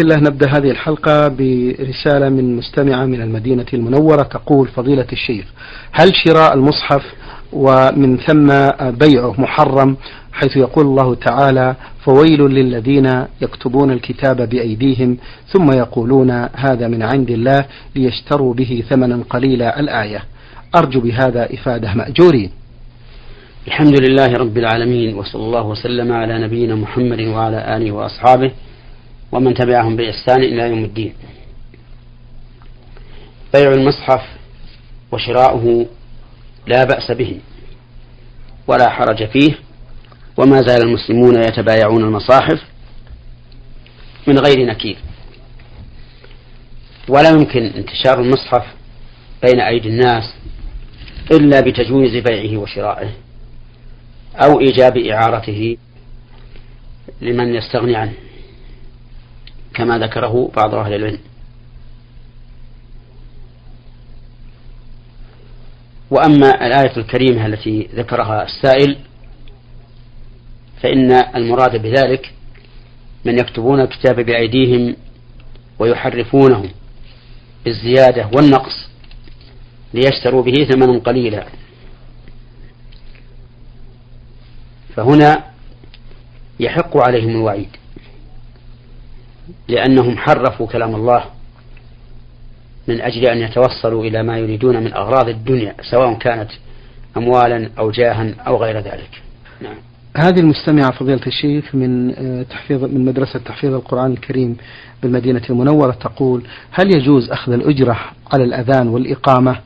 [0.00, 5.44] الله نبدأ هذه الحلقة برسالة من مستمعة من المدينة المنورة تقول فضيلة الشيخ
[5.92, 7.02] هل شراء المصحف
[7.52, 8.46] ومن ثم
[8.90, 9.96] بيعه محرم؟
[10.32, 15.16] حيث يقول الله تعالى فويل للذين يكتبون الكتاب بأيديهم
[15.48, 17.64] ثم يقولون هذا من عند الله
[17.96, 20.22] ليشتروا به ثمنا قليلا الآية.
[20.76, 22.50] أرجو بهذا إفادة مأجورين
[23.66, 28.50] الحمد لله رب العالمين وصلى الله وسلم على نبينا محمد وعلى آله وأصحابه
[29.34, 31.14] ومن تبعهم بإحسان إلى يوم الدين.
[33.54, 34.22] بيع المصحف
[35.12, 35.86] وشراؤه
[36.66, 37.40] لا بأس به
[38.66, 39.58] ولا حرج فيه
[40.36, 42.62] وما زال المسلمون يتبايعون المصاحف
[44.26, 44.96] من غير نكير.
[47.08, 48.64] ولا يمكن انتشار المصحف
[49.42, 50.34] بين أيدي الناس
[51.32, 53.10] إلا بتجويز بيعه وشرائه
[54.36, 55.76] أو إيجاب إعارته
[57.20, 58.12] لمن يستغني عنه.
[59.74, 61.20] كما ذكره بعض أهل العلم.
[66.10, 68.96] وأما الآية الكريمة التي ذكرها السائل
[70.82, 72.32] فإن المراد بذلك
[73.24, 74.96] من يكتبون الكتاب بأيديهم
[75.78, 76.70] ويحرفونه
[77.64, 78.88] بالزيادة والنقص
[79.94, 81.46] ليشتروا به ثمنا قليلا.
[84.96, 85.44] فهنا
[86.60, 87.68] يحق عليهم الوعيد.
[89.68, 91.24] لأنهم حرفوا كلام الله
[92.88, 96.50] من أجل أن يتوصلوا إلى ما يريدون من أغراض الدنيا سواء كانت
[97.16, 99.22] أموالا أو جاها أو غير ذلك.
[99.62, 99.76] نعم.
[100.16, 104.56] هذه المستمعة فضيلة الشيخ من آه، تحفيظ من مدرسة تحفيظ القرآن الكريم
[105.02, 107.98] بالمدينة المنورة تقول هل يجوز أخذ الأجرة
[108.32, 109.56] على الأذان والإقامة؟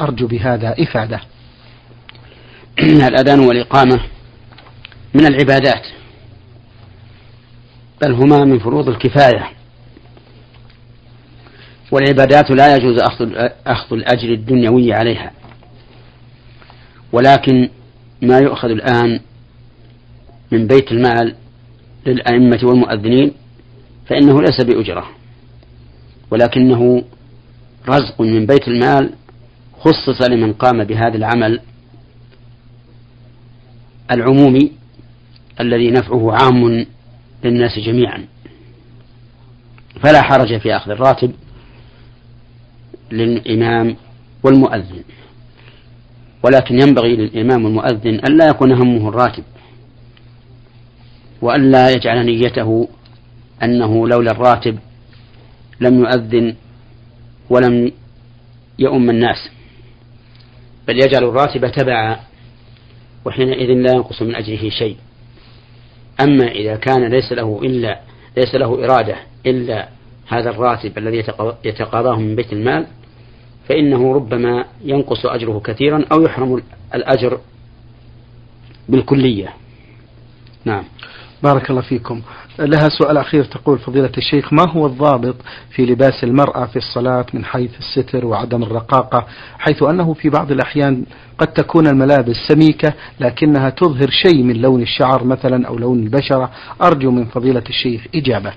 [0.00, 1.20] أرجو بهذا إفادة.
[3.08, 4.00] الأذان والإقامة
[5.14, 5.86] من العبادات.
[8.02, 9.50] بل هما من فروض الكفاية.
[11.92, 12.98] والعبادات لا يجوز
[13.66, 15.32] أخذ الأجر الدنيوي عليها.
[17.12, 17.68] ولكن
[18.22, 19.20] ما يؤخذ الآن
[20.52, 21.34] من بيت المال
[22.06, 23.32] للأئمة والمؤذنين
[24.06, 25.06] فإنه ليس بأجرة.
[26.30, 27.02] ولكنه
[27.88, 29.10] رزق من بيت المال
[29.80, 31.60] خصص لمن قام بهذا العمل
[34.10, 34.72] العمومي
[35.60, 36.86] الذي نفعه عام
[37.44, 38.26] للناس جميعا.
[40.02, 41.32] فلا حرج في أخذ الراتب
[43.12, 43.96] للإمام
[44.42, 45.02] والمؤذن.
[46.42, 49.44] ولكن ينبغي للإمام والمؤذن ألا يكون همه الراتب
[51.42, 52.88] وألا يجعل نيته
[53.62, 54.78] أنه لولا الراتب
[55.80, 56.54] لم يؤذن
[57.50, 57.92] ولم
[58.78, 59.50] يؤم الناس.
[60.88, 62.20] بل يجعل الراتب تبعا
[63.24, 64.96] وحينئذ لا ينقص من أجره شيء.
[66.20, 68.00] أما إذا كان ليس له إلا
[68.36, 69.16] ليس له إرادة
[69.46, 69.88] إلا
[70.28, 71.24] هذا الراتب الذي
[71.64, 72.86] يتقاضاه من بيت المال
[73.68, 76.62] فإنه ربما ينقص أجره كثيرا أو يحرم
[76.94, 77.40] الأجر
[78.88, 79.54] بالكلية.
[80.64, 80.84] نعم.
[81.42, 82.22] بارك الله فيكم.
[82.58, 85.36] لها سؤال أخير تقول فضيلة الشيخ ما هو الضابط
[85.70, 89.26] في لباس المرأة في الصلاة من حيث الستر وعدم الرقاقة؟
[89.58, 91.04] حيث أنه في بعض الأحيان
[91.38, 96.50] قد تكون الملابس سميكة لكنها تظهر شيء من لون الشعر مثلا أو لون البشرة.
[96.82, 98.52] أرجو من فضيلة الشيخ إجابة.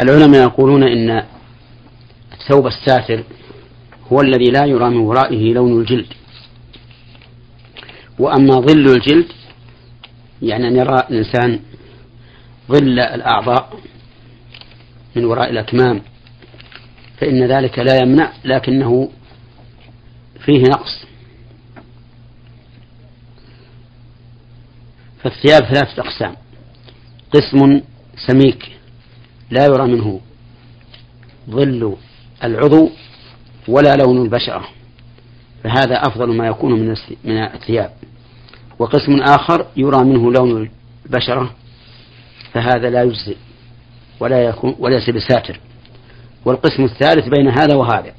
[0.00, 1.22] العلماء يقولون إن
[2.32, 3.24] الثوب الساتر
[4.12, 6.06] هو الذي لا يرى من ورائه لون الجلد.
[8.18, 9.26] وأما ظل الجلد
[10.42, 11.60] يعني أن يرى الإنسان
[12.68, 13.78] ظل الأعضاء
[15.16, 16.02] من وراء الأكمام
[17.20, 19.10] فإن ذلك لا يمنع لكنه
[20.44, 21.06] فيه نقص.
[25.22, 26.36] فالثياب ثلاثة أقسام.
[27.32, 27.80] قسم
[28.26, 28.68] سميك
[29.50, 30.20] لا يرى منه
[31.50, 31.96] ظل
[32.44, 32.90] العضو
[33.68, 34.68] ولا لون البشرة
[35.64, 36.72] فهذا أفضل ما يكون
[37.24, 37.92] من الثياب.
[38.82, 40.70] وقسم آخر يرى منه لون
[41.06, 41.50] البشرة
[42.52, 43.36] فهذا لا يجزئ
[44.20, 45.60] ولا يكون وليس بساتر.
[46.44, 48.12] والقسم الثالث بين هذا وهذا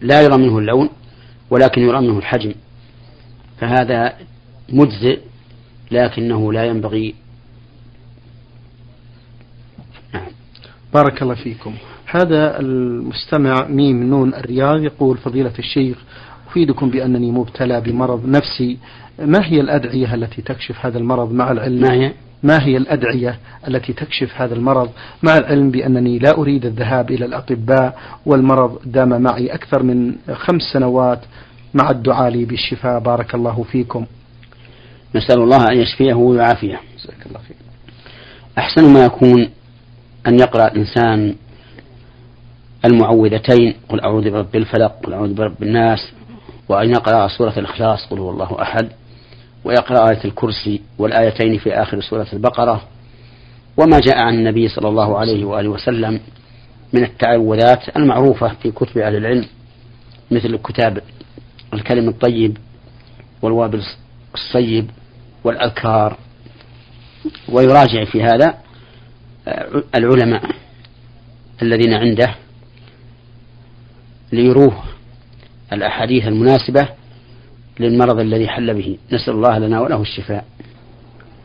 [0.00, 0.88] لا يرى منه اللون
[1.50, 2.54] ولكن يرى منه الحجم
[3.58, 4.12] فهذا
[4.68, 5.20] مجزئ
[5.90, 7.14] لكنه لا ينبغي.
[10.14, 10.26] نعم.
[10.94, 11.74] بارك الله فيكم.
[12.06, 15.98] هذا المستمع ميم نون الرياض يقول فضيلة الشيخ
[16.50, 18.78] أفيدكم بأنني مبتلى بمرض نفسي.
[19.18, 22.12] ما هي الأدعية التي تكشف هذا المرض مع العلم؟ ما هي؟
[22.42, 23.38] ما هي الأدعية
[23.68, 24.90] التي تكشف هذا المرض
[25.22, 31.20] مع العلم بأنني لا أريد الذهاب إلى الأطباء والمرض دام معي أكثر من خمس سنوات
[31.74, 34.06] مع الدعاء لي بالشفاء؟ بارك الله فيكم.
[35.14, 36.80] نسأل الله أن يشفيه ويعافيه.
[37.26, 37.56] الله فيك.
[38.58, 39.48] أحسن ما يكون
[40.26, 41.34] أن يقرأ الإنسان
[42.84, 46.12] المعوذتين قل أعوذ برب الفلق قل أعوذ برب الناس
[46.70, 48.88] وأن يقرأ سورة الإخلاص قل هو الله أحد.
[49.64, 52.82] ويقرأ آية الكرسي والآيتين في آخر سورة البقرة.
[53.76, 56.20] وما جاء عن النبي صلى الله عليه وآله وسلم
[56.92, 59.46] من التعوذات المعروفة في كتب أهل العلم
[60.30, 61.02] مثل كتاب
[61.74, 62.56] الكلم الطيب
[63.42, 63.82] والوابل
[64.34, 64.90] الصيب
[65.44, 66.16] والأذكار.
[67.48, 68.54] ويراجع في هذا
[69.94, 70.42] العلماء
[71.62, 72.34] الذين عنده
[74.32, 74.82] ليروه
[75.72, 76.88] الأحاديث المناسبة
[77.80, 78.98] للمرض الذي حل به.
[79.12, 80.44] نسأل الله لنا وله الشفاء.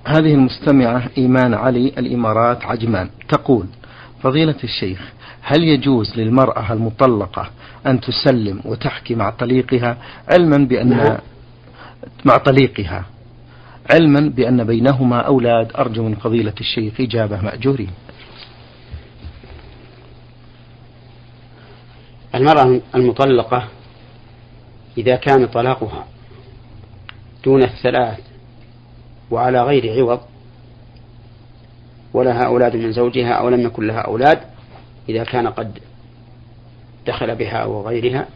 [0.08, 3.10] هذه المستمعة إيمان علي الإمارات عجمان.
[3.30, 3.66] تقول
[4.24, 5.00] فضيلة الشيخ
[5.42, 7.50] هل يجوز للمرأة المطلقة
[7.88, 9.98] أن تسلم وتحكي مع طليقها
[10.32, 11.18] علما بأن نعم.
[12.26, 13.06] مع طليقها؟
[13.92, 15.72] علما بأن بينهما أولاد.
[15.78, 17.92] أرجو من فضيلة الشيخ إجابة مأجورين.
[22.36, 23.68] المرأة المطلقة
[24.98, 26.08] إذا كان طلاقها
[27.44, 28.20] دون الثلاث
[29.32, 30.22] وعلى غير عوض
[32.14, 34.42] ولها أولاد من زوجها أو لم يكن لها أولاد
[35.10, 35.80] إذا كان قد
[37.08, 38.28] دخل بها أو غيرها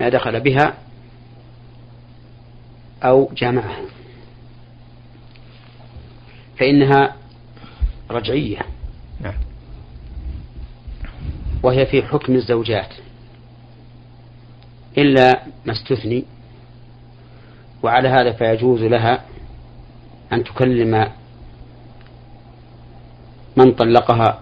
[0.00, 0.74] ما دخل بها
[3.02, 3.80] أو جامعها.
[6.58, 7.16] فإنها
[8.10, 8.58] رجعية.
[9.20, 9.34] نعم.
[11.62, 12.94] وهي في حكم الزوجات.
[14.98, 16.24] إلا ما استثني
[17.82, 19.24] وعلى هذا فيجوز لها
[20.32, 21.08] أن تكلم
[23.56, 24.40] من طلقها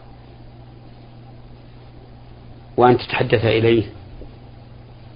[2.76, 3.84] وأن تتحدث إليه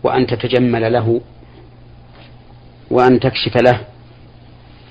[0.02, 1.20] وأن تتجمل له
[2.90, 3.80] وأن تكشف له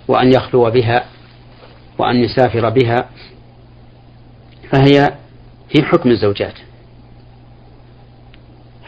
[0.07, 1.05] وأن يخلو بها
[1.97, 3.09] وأن يسافر بها
[4.71, 5.13] فهي
[5.69, 6.53] في حكم الزوجات.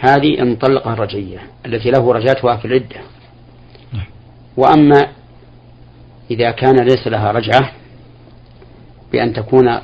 [0.01, 3.01] هذه المطلقة الرجعية التي له رجاتها في العدة.
[4.57, 5.07] وأما
[6.31, 7.71] إذا كان ليس لها رجعة
[9.12, 9.80] بأن تكون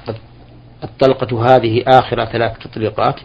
[0.84, 3.16] الطلقة هذه آخر ثلاث تطليقات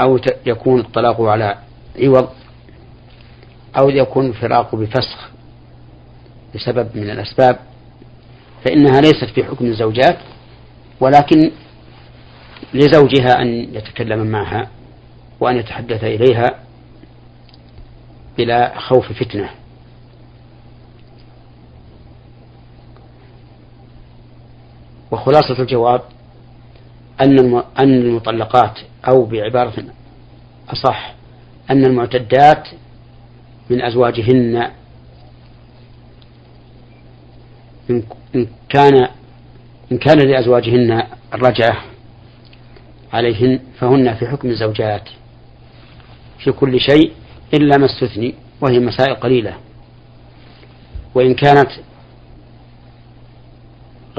[0.00, 1.58] أو يكون الطلاق على
[1.98, 2.28] عوض
[3.78, 5.30] أو يكون الفراق بفسخ
[6.54, 7.58] بسبب من الأسباب
[8.64, 10.18] فإنها ليست في حكم الزوجات
[11.00, 11.50] ولكن
[12.74, 14.68] لزوجها أن يتكلم معها.
[15.42, 16.58] وأن يتحدث إليها
[18.38, 19.50] بلا خوف فتنة.
[25.10, 26.02] وخلاصة الجواب
[27.20, 28.78] أن أن المطلقات
[29.08, 29.84] أو بعبارة
[30.68, 31.14] أصح
[31.70, 32.68] أن المعتدات
[33.70, 34.70] من أزواجهن
[37.90, 38.02] إن
[38.68, 39.08] كان
[39.92, 41.02] إن كان لأزواجهن
[41.34, 41.84] الرجعة
[43.12, 45.08] عليهن فهن في حكم الزوجات.
[46.38, 47.12] في كل شيء
[47.54, 49.56] إلا ما استثني وهي مسائل قليلة.
[51.14, 51.70] وإن كانت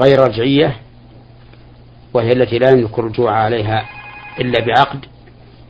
[0.00, 0.76] غير رجعية
[2.14, 3.88] وهي التي لا يملك الرجوع عليها
[4.40, 5.04] إلا بعقد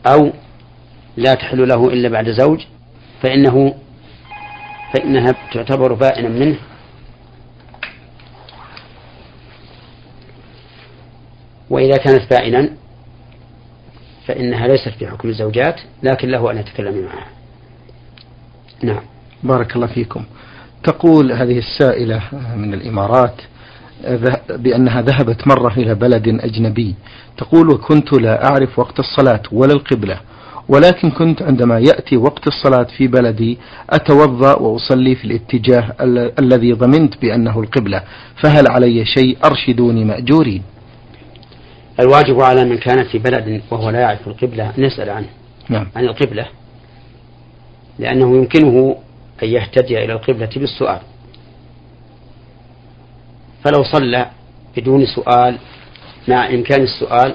[0.07, 0.33] أو
[1.17, 2.65] لا تحل له إلا بعد زوج
[3.23, 3.75] فإنه
[4.95, 6.59] فإنها تعتبر بائنا منه.
[11.71, 12.71] وإذا كانت بائنا
[14.27, 17.27] فإنها ليست في حكم الزوجات لكن له أن يتكلم معها.
[18.83, 19.01] نعم.
[19.43, 20.25] بارك الله فيكم.
[20.85, 22.23] تقول هذه السائلة
[22.57, 23.35] من الإمارات
[24.51, 26.95] بأنها ذهبت مرة إلى بلد أجنبي.
[27.37, 30.21] تقول وكنت لا أعرف وقت الصلاة ولا القبلة
[30.69, 33.59] ولكن كنت عندما يأتي وقت الصلاة في بلدي
[33.91, 35.95] أتوضأ وأصلي في الاتجاه
[36.39, 38.03] الذي ضمنت بأنه القبلة
[38.43, 40.63] فهل علي شيء أرشدوني مأجورين؟
[42.01, 45.29] الواجب على من كان في بلد وهو لا يعرف القبلة أن يسأل عنه
[45.69, 45.89] نعم.
[45.97, 46.47] عن القبلة
[47.99, 48.97] لأنه يمكنه
[49.43, 51.01] أن يهتدي إلى القبلة بالسؤال
[53.65, 54.31] فلو صلى
[54.77, 55.59] بدون سؤال
[56.29, 57.35] مع إمكان السؤال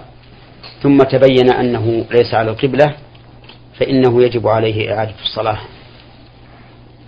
[0.83, 2.95] ثم تبين أنه ليس على القبلة
[3.79, 5.59] فإنه يجب عليه إعادة الصلاة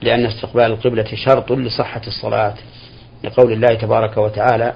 [0.02, 2.54] لأن استقبال القبلة شرط لصحة الصلاة
[3.24, 4.76] لقول الله تبارك وتعالى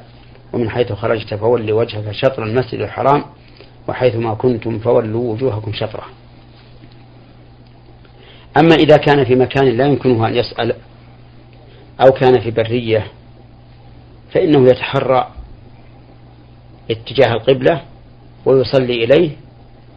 [0.56, 3.26] ومن حيث خرجت فول وجهك شطر المسجد الحرام
[3.88, 6.04] وحيث ما كنتم فولوا وجوهكم شطرة.
[8.58, 10.76] أما إذا كان في مكان لا يمكنه أن يسأل
[12.02, 13.08] أو كان في برية
[14.32, 15.28] فإنه يتحرى
[16.92, 17.82] اتجاه القبلة
[18.46, 19.30] ويصلي إليه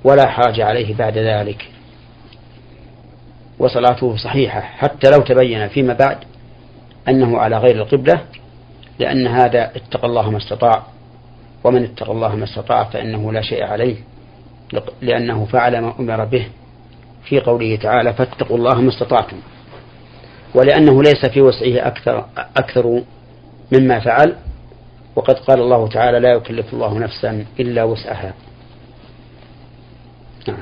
[0.04, 1.68] ولا حرج عليه بعد ذلك.
[3.58, 6.18] وصلاته صحيحة حتى لو تبين فيما بعد
[7.08, 8.20] أنه على غير القبلة
[8.98, 10.82] لأن هذا اتقى الله ما استطاع
[11.64, 13.96] ومن اتقى الله ما استطاع فإنه لا شيء عليه
[15.02, 16.46] لأنه فعل ما أمر به.
[17.28, 19.36] في قوله تعالى فاتقوا الله ما استطعتم
[20.54, 22.26] ولأنه ليس في وسعه أكثر
[22.56, 23.02] أكثر
[23.72, 24.36] مما فعل
[25.16, 28.34] وقد قال الله تعالى لا يكلف الله نفسا إلا وسعها
[30.48, 30.58] نعم.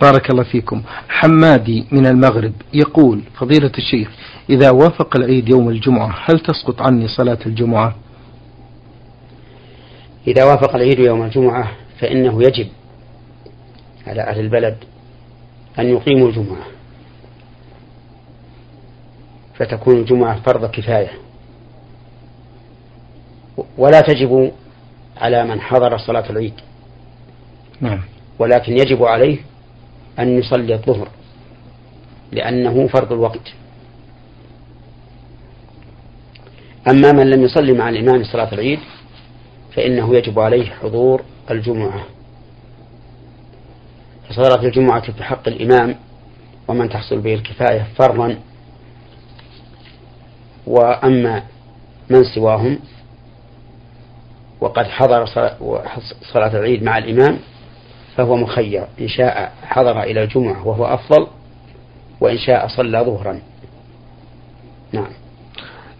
[0.00, 0.82] بارك الله فيكم.
[1.08, 4.10] حمادي من المغرب يقول فضيلة الشيخ
[4.52, 7.94] إذا وافق العيد يوم الجمعة هل تسقط عني صلاة الجمعة؟
[10.26, 12.68] إذا وافق العيد يوم الجمعة فإنه يجب
[14.06, 14.76] على أهل البلد
[15.78, 16.64] أن يقيموا الجمعة
[19.54, 21.10] فتكون الجمعة فرض كفاية.
[23.78, 24.52] ولا تجب
[25.16, 26.54] على من حضر صلاة العيد.
[27.80, 28.00] نعم.
[28.38, 29.38] ولكن يجب عليه
[30.18, 31.08] أن يصلي الظهر
[32.32, 33.61] لأنه فرض الوقت.
[36.90, 38.78] أما من لم يصلي مع الإمام صلاة العيد
[39.74, 42.04] فإنه يجب عليه حضور الجمعة.
[44.28, 45.96] فصلاة الجمعة في حق الإمام
[46.68, 48.36] ومن تحصل به الكفاية فرضا.
[50.66, 51.42] وأما
[52.10, 52.78] من سواهم
[54.60, 55.26] وقد حضر
[56.32, 57.38] صلاة العيد مع الإمام
[58.16, 58.86] فهو مخير.
[59.00, 61.26] إن شاء حضر إلى الجمعة وهو أفضل
[62.20, 63.40] وإن شاء صلى ظهرا.
[64.92, 65.12] نعم.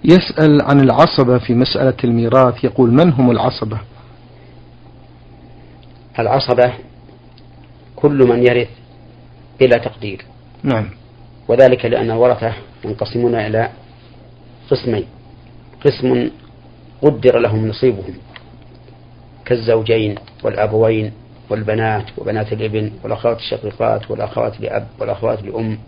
[0.05, 3.79] يسأل عن العصبة في مسألة الميراث يقول من هم العصبة؟
[6.19, 6.73] العصبة
[7.97, 8.69] كل من يرث
[9.61, 10.25] بلا تقدير.
[10.63, 10.89] نعم.
[11.49, 12.53] وذلك لأن الورثة
[12.85, 13.71] ينقسمون إلى
[14.71, 15.07] قسمين.
[15.85, 16.31] قسم
[17.03, 18.15] قدر لهم نصيبهم
[19.45, 21.13] كالزوجين والأبوين
[21.51, 25.79] والبنات وبنات الإبن والأخوات الشقيقات والأخوات لأب والأخوات لأم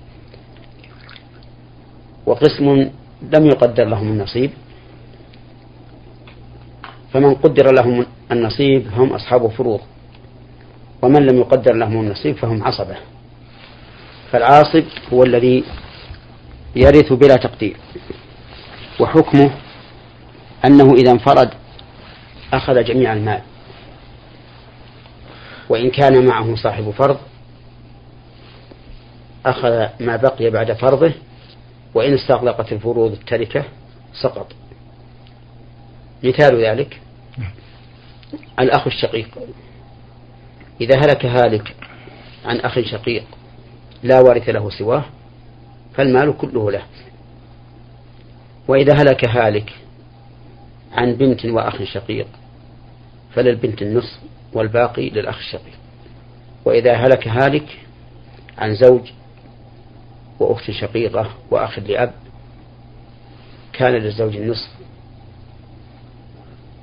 [2.27, 2.91] وقسم
[3.23, 4.51] لم يقدر لهم النصيب.
[7.13, 9.81] فمن قدر لهم النصيب هم أصحاب فروض
[11.03, 12.97] ومن لم يقدر لهم النصيب فهم عصبة.
[14.33, 15.65] فالعاصب هو الذي
[16.77, 17.77] يرث بلا تقدير
[19.01, 19.51] وحكمه
[20.65, 21.51] أنه إذا انفرد
[22.53, 23.41] أخذ جميع المال.
[25.69, 27.19] وإن كان معه صاحب فرض
[29.47, 31.13] أخذ ما بقي بعد فرضه
[31.95, 33.65] وإن استغلقت الفروض التركة
[34.23, 34.53] سقط.
[36.25, 37.01] مثال ذلك
[38.61, 39.29] الأخ الشقيق.
[40.81, 41.77] إذا هلك هالك
[42.45, 43.25] عن أخ شقيق
[44.03, 45.05] لا وارث له سواه
[45.95, 46.83] فالمال كله له.
[48.69, 49.73] وإذا هلك هالك
[50.93, 52.27] عن بنت وأخ شقيق
[53.35, 54.21] فللبنت النصف
[54.53, 55.79] والباقي للأخ الشقيق.
[56.65, 57.79] وإذا هلك هالك
[58.59, 59.11] عن زوج
[60.41, 62.13] وأخت شقيقة وأخ لأب
[63.73, 64.71] كان للزوج النصف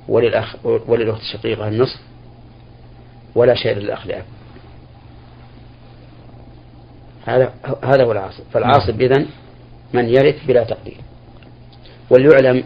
[0.08, 2.00] وللأخ وللأخت الشقيقة النصف
[3.34, 4.24] ولا شيء للأخ لأب.
[7.26, 7.54] هذا
[7.84, 8.44] هذا هو العاصب.
[8.52, 9.26] فالعاصب إذن
[9.92, 10.96] من يرث بلا تقدير.
[12.10, 12.64] وليعلم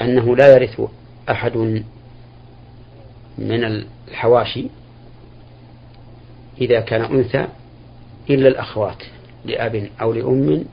[0.00, 0.80] أنه لا يرث
[1.30, 1.56] أحد
[3.38, 4.66] من الحواشي
[6.60, 7.48] إذا كان أنثى
[8.30, 9.02] إلا الأخوات
[9.44, 10.64] لأب أو لأم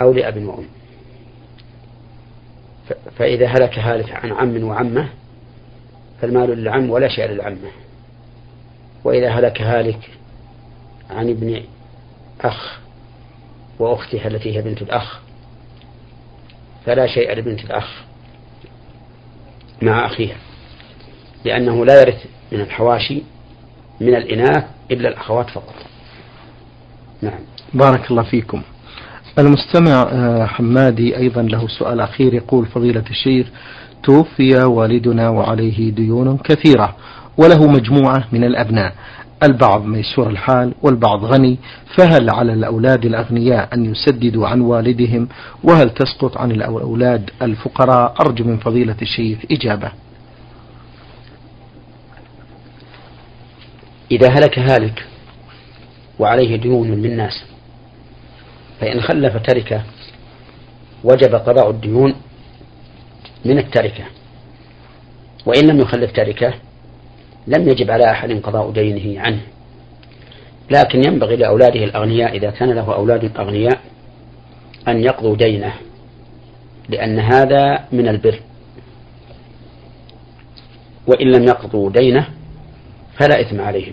[0.00, 0.66] أو لأب وأم.
[3.18, 5.08] فإذا هلك هالك عن عم وعمة
[6.20, 7.68] فالمال للعم ولا شيء للعمة.
[9.04, 10.10] وإذا هلك هالك
[11.10, 11.62] عن ابن
[12.40, 12.78] أخ
[13.78, 15.20] وأختها التي هي بنت الأخ
[16.86, 18.02] فلا شيء لبنت الأخ
[19.82, 20.36] مع أخيها
[21.44, 23.22] لأنه لا يرث من الحواشي
[24.00, 25.74] من الإناث إلا الأخوات فقط.
[27.22, 27.38] نعم.
[27.74, 28.62] بارك الله فيكم.
[29.38, 33.46] المستمع آه، حمادي أيضا له سؤال أخير يقول فضيلة الشيخ
[34.02, 36.96] توفي والدنا وعليه ديون كثيرة
[37.38, 38.94] وله مجموعة من الأبناء
[39.42, 41.58] البعض ميسور الحال والبعض غني
[41.96, 45.28] فهل على الأولاد الأغنياء أن يسددوا عن والدهم؟
[45.64, 49.90] وهل تسقط عن الأولاد الفقراء؟ أرجو من فضيلة الشيخ إجابة.
[54.10, 55.06] إذا هلك هالك
[56.18, 57.44] وعليه ديون للناس.
[58.80, 59.82] فإن خلف تركة
[61.04, 62.14] وجب قضاء الديون
[63.44, 64.04] من التركة.
[65.46, 66.54] وإن لم يخلف تركة
[67.46, 69.40] لم يجب على أحد قضاء دينه عنه.
[70.70, 73.80] لكن ينبغي لأولاده الأغنياء إذا كان له أولاد أغنياء
[74.88, 75.72] أن يقضوا دينه.
[76.88, 78.40] لأن هذا من البر.
[81.06, 82.28] وإن لم يقضوا دينه
[83.18, 83.92] فلا إثم عليهم.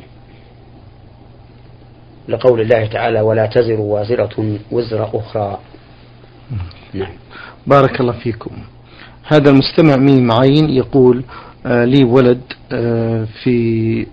[2.28, 5.60] لقول الله تعالى ولا تزر وازرة وزر أخرى.
[6.94, 7.14] نعم.
[7.68, 8.52] بارك الله فيكم.
[9.24, 11.24] هذا المستمع ميم عين يقول
[11.66, 14.08] آه، لي ولد آه، في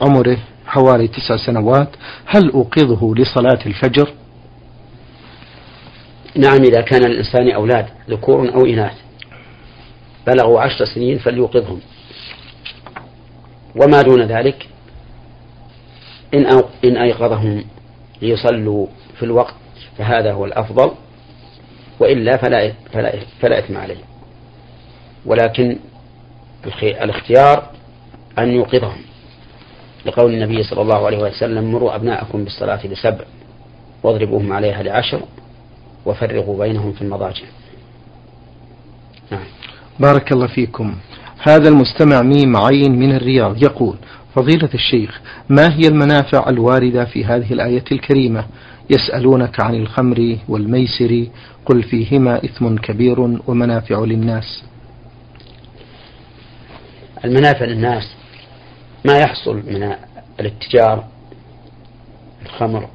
[0.00, 1.88] عمره حوالي تسع سنوات
[2.26, 4.12] هل أوقظه لصلاة الفجر؟
[6.36, 8.92] نعم إذا كان الإنسان أولاد ذكور أو إناث.
[10.26, 11.80] بلغوا عشر سنين فليوقظهم.
[13.76, 14.71] وما دون ذلك؟
[16.34, 17.64] إن إن أيقظهم
[18.22, 18.86] ليصلوا
[19.18, 19.54] في الوقت
[19.98, 20.90] فهذا هو الأفضل
[22.00, 24.04] وإلا فلا فلا فلا إثم عليه.
[25.26, 25.78] ولكن
[26.84, 27.70] الاختيار
[28.38, 28.98] أن يوقظهم.
[30.06, 33.24] لقول النبي صلى الله عليه وسلم مروا أبناءكم بالصلاة لسبع
[34.02, 35.20] واضربوهم عليها لعشر
[36.06, 37.44] وفرغوا بينهم في المضاجع.
[39.30, 39.44] نعم.
[40.00, 40.96] بارك الله فيكم.
[41.42, 43.96] هذا المستمع ميم عين من الرياض يقول
[44.34, 48.44] فضيلة الشيخ ما هي المنافع الواردة في هذه الآية الكريمة؟
[48.90, 51.26] يسألونك عن الخمر والميسر
[51.66, 54.64] قل فيهما إثم كبير ومنافع للناس.
[57.24, 58.14] المنافع للناس
[59.04, 59.94] ما يحصل من
[60.40, 61.04] الاتجار
[62.46, 62.88] الخمر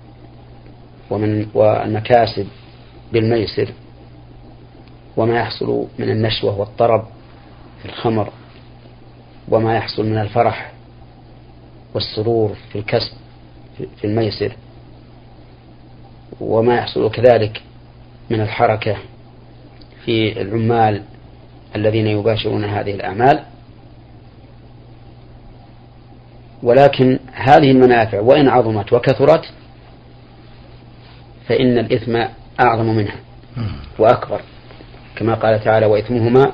[1.10, 2.48] ومن والمكاسب
[3.14, 3.70] بالميسر
[5.18, 7.08] وما يحصل من النشوة والطرب
[7.82, 8.30] في الخمر
[9.50, 10.72] وما يحصل من الفرح
[11.94, 13.14] والسرور في الكسب
[13.78, 14.56] في الميسر.
[16.42, 17.62] وما يحصل كذلك
[18.30, 18.98] من الحركة
[20.06, 21.04] في العمال
[21.76, 23.44] الذين يباشرون هذه الأعمال.
[26.64, 29.46] ولكن هذه المنافع وإن عظمت وكثرت
[31.48, 32.24] فإن الإثم
[32.60, 33.16] أعظم منها
[34.00, 34.42] وأكبر.
[35.16, 36.52] كما قال تعالى وإثمهما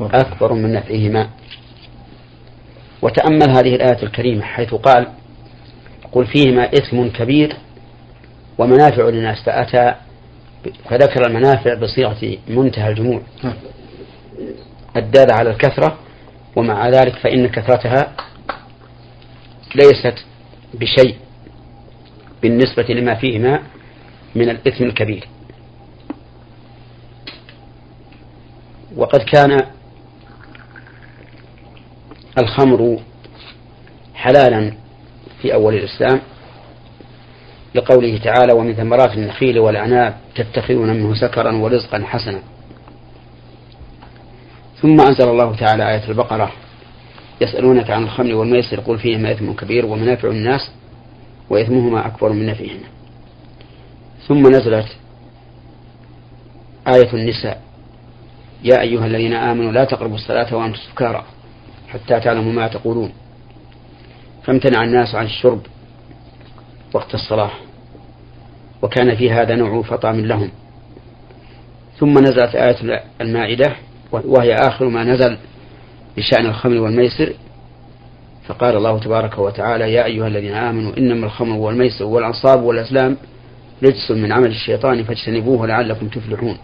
[0.00, 1.28] أكبر من نفعهما.
[3.02, 5.06] وتأمل هذه الآية الكريمة حيث قال
[6.12, 7.56] قل فيهما إثم كبير
[8.58, 9.94] ومنافع للناس فأتى
[10.90, 13.20] فذكر المنافع بصيغة منتهى الجموع.
[14.96, 15.98] الدالة على الكثرة
[16.56, 18.16] ومع ذلك فإن كثرتها
[19.74, 20.24] ليست
[20.74, 21.16] بشيء
[22.42, 23.62] بالنسبة لما فيهما
[24.34, 25.28] من الإثم الكبير
[28.96, 29.58] وقد كان
[32.38, 32.98] الخمر
[34.14, 34.72] حلالا
[35.42, 36.20] في أول الإسلام
[37.74, 42.42] لقوله تعالى ومن ثمرات النخيل والأعناب تتخذون منه سكرا ورزقا حسنا.
[44.82, 46.52] ثم أنزل الله تعالى آية البقرة
[47.40, 50.70] يسألونك عن الخمر والميسر قل فيهما إثم كبير ومنافع الناس
[51.50, 52.88] وإثمهما أكبر من نفعهما
[54.28, 54.86] ثم نزلت
[56.88, 57.60] آية النساء
[58.64, 61.24] يا أيها الذين آمنوا لا تقربوا الصلاة وأنتم سكارى.
[61.92, 63.12] حتى تعلموا ما تقولون.
[64.44, 65.60] فامتنع الناس عن الشرب
[66.92, 67.50] وقت الصلاة
[68.82, 70.50] وكان في هذا نوع فطام لهم.
[71.98, 73.76] ثم نزلت آية المائدة
[74.12, 75.36] وهي آخر ما نزل
[76.16, 77.32] بشأن الخمر والميسر.
[78.46, 83.16] فقال الله تبارك وتعالى يا أيها الذين آمنوا إنما الخمر والميسر والأنصاب والأزلام
[83.82, 86.58] رجس من عمل الشيطان فاجتنبوه لعلكم تفلحون.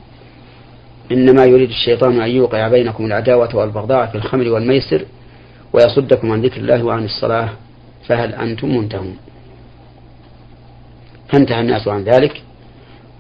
[1.12, 5.04] إنما يريد الشيطان أن يوقع بينكم العداوة والبغضاء في الخمر والميسر
[5.72, 7.48] ويصدكم عن ذكر الله وعن الصلاة
[8.06, 9.16] فهل أنتم منتهون؟
[11.32, 12.42] فانتهى الناس عن ذلك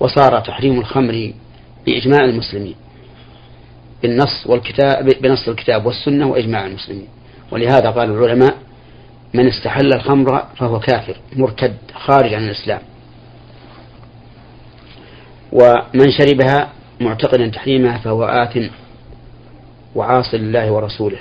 [0.00, 1.32] وصار تحريم الخمر
[1.86, 2.74] بإجماع المسلمين
[4.02, 7.08] بالنص والكتاب بنص الكتاب والسنة وإجماع المسلمين.
[7.50, 8.56] ولهذا قال العلماء
[9.34, 12.80] من استحل الخمر فهو كافر مرتد خارج عن الإسلام.
[15.52, 18.66] ومن شربها معتقدا تحريمها فهو آثم
[19.94, 21.18] وعاص لله ورسوله.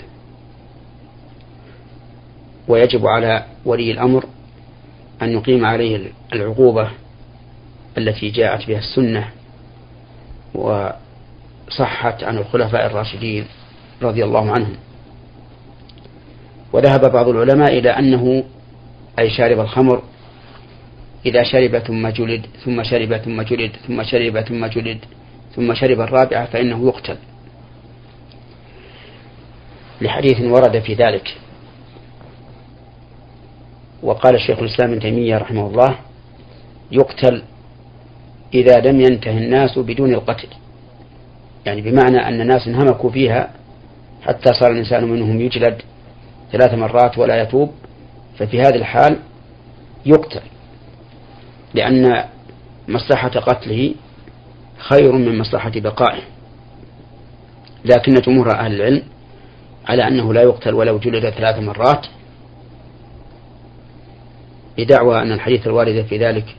[2.67, 4.25] ويجب على ولي الأمر
[5.21, 6.89] أن يقيم عليه العقوبة
[7.97, 9.27] التي جاءت بها السنة
[10.53, 13.45] وصحت عن الخلفاء الراشدين
[14.01, 14.75] رضي الله عنهم.
[16.73, 18.43] وذهب بعض العلماء إلى أنه
[19.19, 20.01] أي شارب الخمر
[21.25, 24.99] إذا شرب ثم جلد ثم شرب ثم جلد ثم شرب ثم جلد
[25.55, 27.17] ثم شرب الرابعة فإنه يقتل.
[30.01, 31.37] لحديث ورد في ذلك.
[34.03, 35.95] وقال الشيخ الإسلام ابن تيمية رحمه الله
[36.91, 37.43] يقتل
[38.53, 40.47] إذا لم ينتهي الناس بدون القتل.
[41.65, 43.49] يعني بمعنى أن الناس انهمكوا فيها
[44.21, 45.81] حتى صار الإنسان منهم يجلد
[46.51, 47.71] ثلاث مرات ولا يتوب
[48.39, 49.19] ففي هذه الحال
[50.05, 50.41] يقتل
[51.73, 52.23] لأن
[52.87, 53.93] مصلحة قتله
[54.77, 56.21] خير من مصلحة بقائه.
[57.85, 59.03] لكن جمهور أهل العلم
[59.87, 62.07] على أنه لا يقتل ولو جلد ثلاث مرات
[64.77, 66.55] بدعوى أن الحديث الوارد في ذلك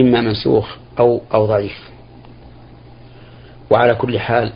[0.00, 1.90] إما منسوخ أو أو ضعيف.
[3.70, 4.52] وعلى كل حال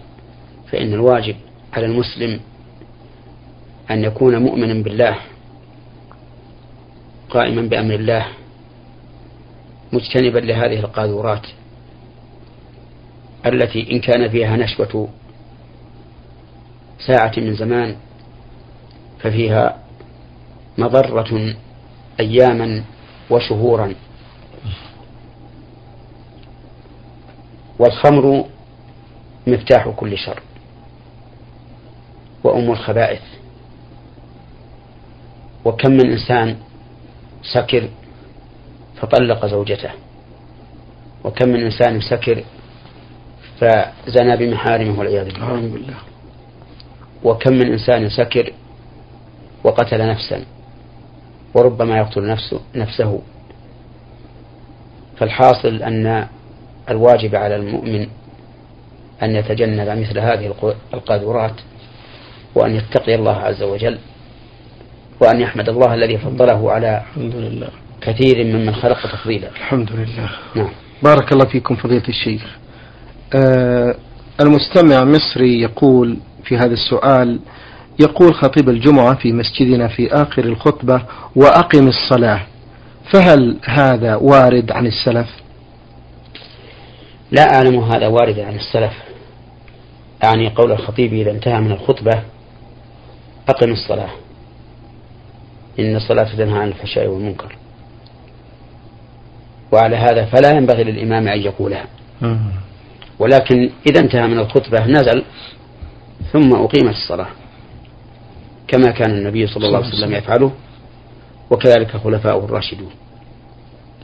[0.72, 1.36] فإن الواجب
[1.72, 2.40] على المسلم
[3.90, 5.16] أن يكون مؤمنا بالله
[7.30, 8.26] قائما بأمر الله
[9.92, 11.46] مجتنبا لهذه القاذورات
[13.46, 15.08] التي إن كان فيها نشوة
[17.06, 17.96] ساعة من زمان
[19.20, 19.78] ففيها
[20.78, 21.54] مضرة
[22.20, 22.84] أياما
[23.30, 23.94] وشهورا.
[27.78, 28.44] والخمر
[29.46, 30.42] مفتاح كل شر.
[32.44, 33.22] وأم الخبائث.
[35.64, 36.56] وكم من إنسان
[37.42, 37.88] سكر
[38.96, 39.90] فطلق زوجته.
[41.24, 42.44] وكم من إنسان سكر
[43.60, 45.24] فزنى بمحارمه والعياذ
[45.72, 45.96] بالله.
[47.24, 48.52] وكم من إنسان سكر
[49.64, 50.55] وقتل نفسا.
[51.56, 53.20] وربما يقتل نفسه, نفسه.
[55.18, 56.26] فالحاصل أن
[56.90, 58.06] الواجب على المؤمن
[59.22, 60.54] أن يتجنب مثل هذه
[60.94, 61.54] القاذورات
[62.54, 63.98] وأن يتقي الله عز وجل
[65.20, 67.68] وأن يحمد الله الذي فضله على الحمد لله.
[68.00, 69.48] كثير ممن خلق تفضيلا.
[69.48, 70.30] الحمد لله.
[70.54, 70.70] نعم.
[71.02, 72.56] بارك الله فيكم فضيلة الشيخ.
[73.34, 73.94] آه
[74.40, 77.40] المستمع مصري يقول في هذا السؤال
[78.00, 81.02] يقول خطيب الجمعة في مسجدنا في آخر الخطبة
[81.36, 82.40] وأقم الصلاة.
[83.12, 85.28] فهل هذا وارد عن السلف؟
[87.30, 88.92] لا أعلم هذا وارد عن السلف.
[90.24, 92.22] أعني قول الخطيب إذا انتهى من الخطبة
[93.48, 94.10] أقم الصلاة.
[95.78, 97.56] إن الصلاة تنهى عن الفحشاء والمنكر.
[99.72, 101.86] وعلى هذا فلا ينبغي للإمام أن يقولها.
[103.18, 105.24] ولكن إذا انتهى من الخطبة نزل
[106.32, 107.28] ثم أقيمت الصلاة.
[108.68, 110.52] كما كان النبي صلى الله عليه وسلم يفعله
[111.50, 112.90] وكذلك خلفاؤه الراشدون.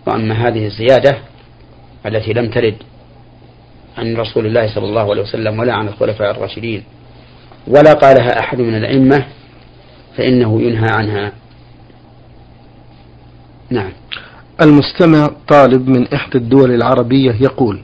[0.06, 1.18] وأما هذه الزيادة
[2.06, 2.76] التي لم ترد
[3.98, 6.84] عن رسول الله صلى الله عليه وسلم ولا عن الخلفاء الراشدين
[7.66, 9.26] ولا قالها أحد من الأئمة
[10.16, 11.32] فإنه ينهى عنها.
[13.70, 13.92] نعم.
[14.62, 17.82] المستمع طالب من إحدى الدول العربية يقول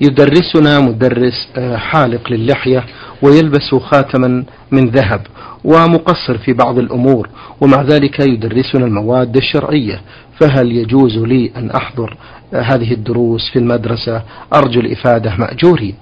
[0.00, 2.84] يدرسنا مدرس آه، حالق للحية
[3.22, 5.26] ويلبس خاتما من ذهب
[5.64, 7.28] ومقصر في بعض الأمور
[7.60, 10.00] ومع ذلك يدرسنا المواد الشرعية.
[10.40, 12.16] فهل يجوز لي أن أحضر
[12.52, 14.22] هذه الدروس في المدرسة؟
[14.54, 15.94] أرجو الإفادة مأجوري.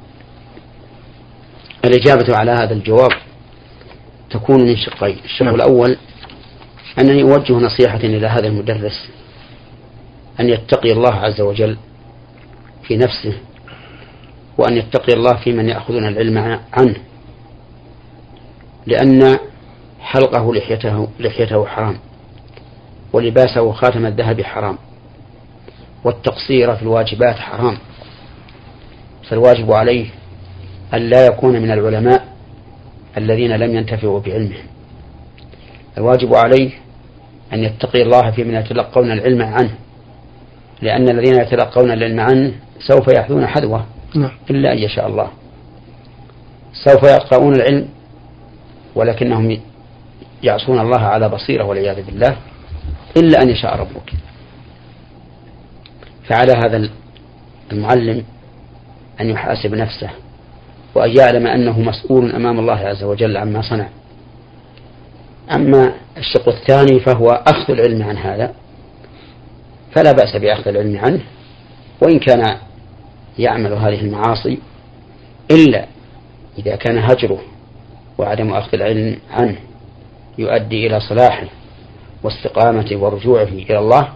[1.84, 3.12] الإجابة على هذا الجواب
[4.30, 5.54] تكون من شقين الشق نعم.
[5.54, 5.96] الأول
[6.98, 9.08] أنني أوجه نصيحة إلى هذا المدرس
[10.40, 11.76] أن يتقي الله عز وجل
[12.82, 13.32] في نفسه
[14.58, 16.96] وأن يتقي الله في من يأخذون العلم عنه.
[18.86, 19.38] لأن
[20.08, 21.96] حلقه لحيته, لحيته حرام
[23.12, 24.78] ولباسه خاتم الذهب حرام
[26.04, 27.76] والتقصير في الواجبات حرام.
[29.30, 30.06] فالواجب عليه
[30.94, 32.28] أن لا يكون من العلماء
[33.16, 34.56] الذين لم ينتفعوا بعلمه.
[35.98, 36.70] الواجب عليه
[37.52, 39.74] أن يتقي الله في من يتلقون العلم عنه
[40.82, 44.30] لأن الذين يتلقون العلم عنه سوف يحذون حذوه نعم.
[44.50, 45.28] إلا أن يشاء الله.
[46.84, 47.88] سوف يقرؤون العلم
[48.94, 49.58] ولكنهم
[50.42, 52.36] يعصون الله على بصيرة والعياذ بالله
[53.16, 54.12] إلا أن يشاء ربك.
[56.28, 56.90] فعلى هذا
[57.72, 58.24] المعلم
[59.20, 60.10] أن يحاسب نفسه
[60.94, 63.88] وأن يعلم أنه مسؤول أمام الله عز وجل عما صنع.
[65.54, 68.54] أما الشق الثاني فهو أخذ العلم عن هذا
[69.94, 71.20] فلا بأس بأخذ العلم عنه
[72.02, 72.56] وإن كان
[73.38, 74.58] يعمل هذه المعاصي
[75.50, 75.86] إلا
[76.58, 77.40] إذا كان هجره
[78.18, 79.56] وعدم أخذ العلم عنه.
[80.38, 81.46] يؤدي إلى صلاحه
[82.22, 84.08] واستقامته ورجوعه إلى الله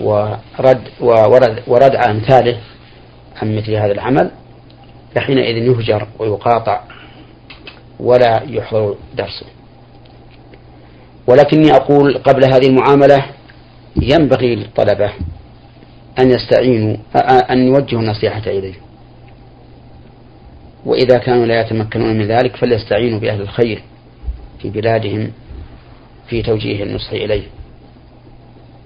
[0.00, 2.58] ورد ورد وردع أمثاله
[3.42, 4.30] عن مثل هذا العمل
[5.14, 6.80] فحينئذ يهجر ويقاطع
[8.00, 9.46] ولا يحضر درسه.
[11.26, 13.24] ولكني أقول قبل هذه المعاملة
[14.02, 15.12] ينبغي للطلبة
[16.18, 16.96] أن يستعينوا
[17.50, 18.74] أن يوجهوا النصيحة إليه.
[20.86, 23.82] وإذا كانوا لا يتمكنون من ذلك فليستعينوا بأهل الخير.
[24.62, 25.32] في بلادهم
[26.28, 27.46] في توجيه النصح إليه.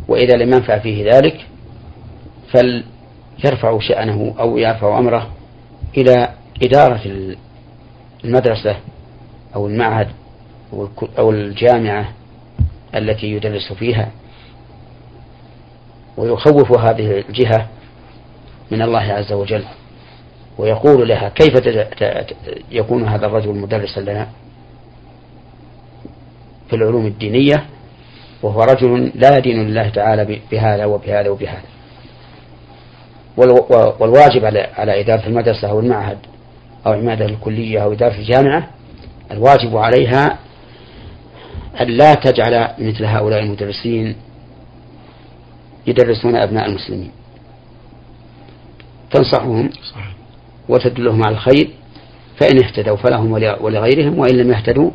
[0.09, 1.47] وإذا لم ينفع فيه ذلك
[2.53, 5.31] فليرفعوا شأنه أو يرفعوا أمره
[5.97, 6.29] إلى
[6.63, 7.35] إدارة
[8.25, 8.77] المدرسة
[9.55, 10.09] أو المعهد
[11.19, 12.09] أو الجامعة
[12.95, 14.11] التي يدرس فيها.
[16.17, 17.69] ويخوف هذه الجهة
[18.71, 19.65] من الله عز وجل.
[20.59, 21.55] ويقول لها كيف
[22.71, 24.29] يكون هذا الرجل مدرسا لنا؟
[26.71, 27.67] في العلوم الدينية
[28.43, 31.63] وهو رجل لا يدين لله تعالى بهذا وبهذا وبهذا.
[34.01, 36.19] والواجب على على إدارة المدرسة أو المعهد
[36.87, 38.69] أو عمادة الكلية أو إدارة الجامعة
[39.31, 40.39] الواجب عليها
[41.81, 44.17] أن لا تجعل مثل هؤلاء المدرسين
[45.87, 47.11] يدرسون أبناء المسلمين.
[49.11, 49.71] تنصحهم
[50.69, 51.71] وتدلهم على الخير
[52.41, 54.91] فإن اهتدوا فلهم ولغيرهم وإن لم يهتدوا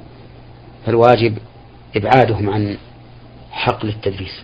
[0.85, 1.37] فالواجب
[1.95, 2.77] إبعادهم عن
[3.51, 4.41] حقل التدريس.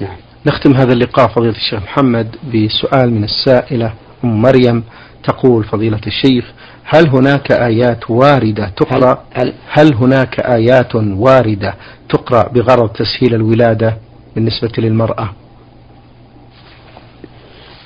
[0.00, 0.16] نعم.
[0.46, 3.92] نختم هذا اللقاء فضيلة الشيخ محمد بسؤال من السائلة
[4.24, 4.84] أم مريم
[5.24, 6.52] تقول فضيلة الشيخ
[6.84, 11.74] هل هناك آيات واردة تقرأ؟ هل, هل هناك آيات واردة
[12.08, 13.96] تقرأ بغرض تسهيل الولادة
[14.34, 15.32] بالنسبة للمرأة؟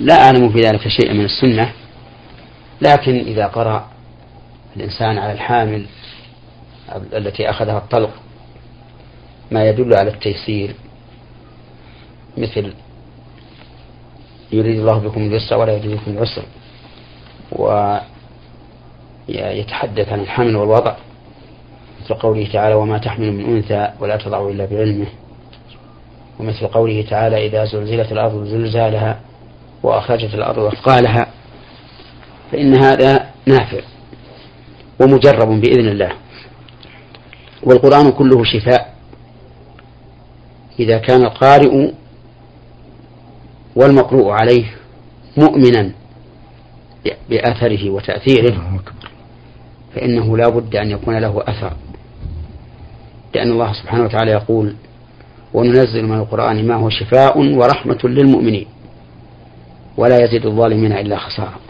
[0.00, 1.72] لا أعلم في ذلك شيئا من السنة
[2.80, 3.86] لكن إذا قرأ
[4.76, 5.86] الإنسان على الحامل
[6.94, 8.10] التي أخذها الطلق
[9.50, 10.74] ما يدل على التيسير
[12.36, 12.72] مثل
[14.52, 16.42] يريد الله بكم اليسر ولا يريد بكم العسر
[19.28, 20.96] ويتحدث عن الحمل والوضع
[22.04, 25.06] مثل قوله تعالى وما تحمل من أنثى ولا تضع إلا بعلمه
[26.38, 29.20] ومثل قوله تعالى إذا زلزلت الأرض زلزالها
[29.82, 31.26] وأخرجت الأرض أثقالها
[32.52, 33.80] فإن هذا نافع
[35.00, 36.12] ومجرب بإذن الله
[37.66, 38.94] والقرآن كله شفاء.
[40.78, 41.92] إذا كان القارئ
[43.76, 44.64] والمقروء عليه
[45.36, 45.90] مؤمنا
[47.30, 48.80] بأثره وتأثيره
[49.94, 51.72] فإنه لا بد أن يكون له أثر.
[53.34, 54.74] لأن الله سبحانه وتعالى يقول
[55.54, 58.66] وننزل من القرآن ما هو شفاء ورحمة للمؤمنين
[59.96, 61.60] ولا يزيد الظالمين إلا خسارة.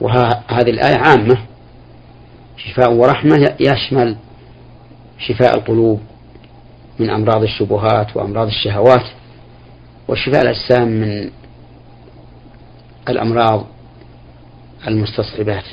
[0.00, 1.38] وهذه الآية عامة.
[2.56, 4.16] شفاء ورحمة يشمل
[5.18, 6.00] شفاء القلوب
[6.98, 9.04] من أمراض الشبهات وأمراض الشهوات
[10.08, 11.30] وشفاء الأجسام من
[13.08, 13.66] الأمراض
[14.88, 15.64] المستصعبات.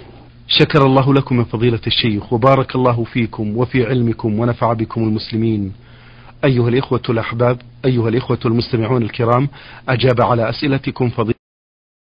[0.48, 5.74] شكر الله لكم من فضيلة الشيخ وبارك الله فيكم وفي علمكم ونفع بكم المسلمين.
[6.44, 9.50] أيها الإخوة الأحباب أيها الإخوة المستمعون الكرام
[9.90, 11.45] أجاب على أسئلتكم فضيلة